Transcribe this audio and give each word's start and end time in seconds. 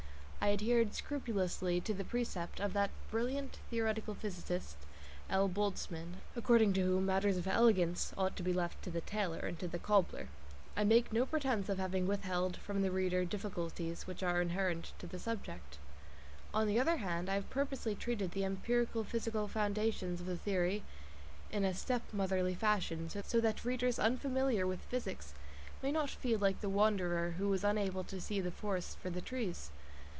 I 0.43 0.49
adhered 0.53 0.95
scrupulously 0.95 1.79
to 1.81 1.93
the 1.93 2.03
precept 2.03 2.59
of 2.59 2.73
that 2.73 2.89
brilliant 3.11 3.59
theoretical 3.69 4.15
physicist 4.15 4.75
L. 5.29 5.47
Boltzmann, 5.47 6.17
according 6.35 6.73
to 6.73 6.81
whom 6.81 7.05
matters 7.05 7.37
of 7.37 7.45
elegance 7.45 8.11
ought 8.17 8.35
to 8.37 8.43
be 8.43 8.51
left 8.51 8.81
to 8.81 8.89
the 8.89 9.01
tailor 9.01 9.37
and 9.37 9.59
to 9.59 9.67
the 9.67 9.77
cobbler. 9.77 10.29
I 10.75 10.83
make 10.83 11.13
no 11.13 11.27
pretence 11.27 11.69
of 11.69 11.77
having 11.77 12.07
withheld 12.07 12.57
from 12.57 12.81
the 12.81 12.89
reader 12.89 13.23
difficulties 13.23 14.07
which 14.07 14.23
are 14.23 14.41
inherent 14.41 14.93
to 14.97 15.05
the 15.05 15.19
subject. 15.19 15.77
On 16.55 16.65
the 16.65 16.79
other 16.79 16.97
hand, 16.97 17.29
I 17.29 17.35
have 17.35 17.51
purposely 17.51 17.93
treated 17.93 18.31
the 18.31 18.43
empirical 18.43 19.03
physical 19.03 19.47
foundations 19.47 20.21
of 20.21 20.25
the 20.25 20.37
theory 20.37 20.81
in 21.51 21.63
a 21.63 21.75
"step 21.75 22.01
motherly" 22.11 22.55
fashion, 22.55 23.09
so 23.11 23.39
that 23.41 23.63
readers 23.63 23.99
unfamiliar 23.99 24.65
with 24.65 24.81
physics 24.81 25.35
may 25.83 25.91
not 25.91 26.09
feel 26.09 26.39
like 26.39 26.61
the 26.61 26.67
wanderer 26.69 27.35
who 27.37 27.47
was 27.47 27.63
unable 27.63 28.03
to 28.05 28.19
see 28.19 28.41
the 28.41 28.49
forest 28.51 28.97
for 28.97 29.11
the 29.11 29.21
trees. 29.21 29.69